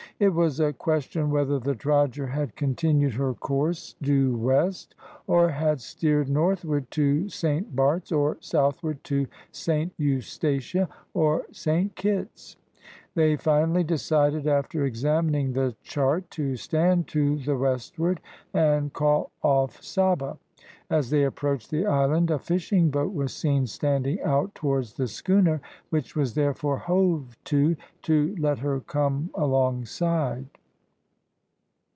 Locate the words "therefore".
26.33-26.79